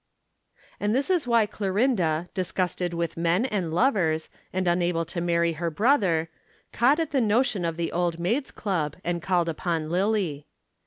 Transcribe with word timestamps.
And 0.79 0.95
this 0.95 1.09
was 1.09 1.27
why 1.27 1.45
Clorinda, 1.45 2.27
disgusted 2.33 2.91
with 2.91 3.17
men 3.17 3.45
and 3.45 3.71
lovers, 3.71 4.31
and 4.51 4.67
unable 4.67 5.05
to 5.05 5.21
marry 5.21 5.51
her 5.53 5.69
brother, 5.69 6.27
caught 6.73 6.99
at 6.99 7.11
the 7.11 7.21
notion 7.21 7.63
of 7.63 7.77
the 7.77 7.91
Old 7.91 8.17
Maids' 8.19 8.49
Club 8.49 8.95
and 9.03 9.21
called 9.21 9.47
upon 9.47 9.91
Lillie. 9.91 10.47